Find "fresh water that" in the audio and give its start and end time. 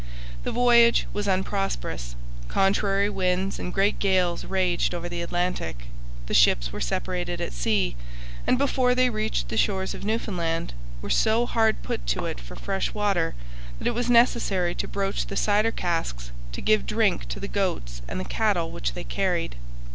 12.55-13.85